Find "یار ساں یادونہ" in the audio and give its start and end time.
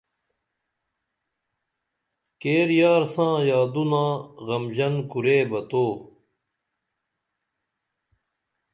2.79-4.05